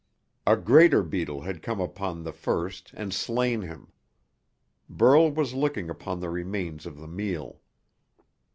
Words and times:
A 0.47 0.57
greater 0.57 1.03
beetle 1.03 1.41
had 1.41 1.61
come 1.61 1.79
upon 1.79 2.23
the 2.23 2.31
first 2.31 2.89
and 2.95 3.13
slain 3.13 3.61
him. 3.61 3.91
Burl 4.89 5.29
was 5.31 5.53
looking 5.53 5.91
upon 5.91 6.19
the 6.21 6.31
remains 6.31 6.87
of 6.87 6.97
the 6.97 7.07
meal. 7.07 7.59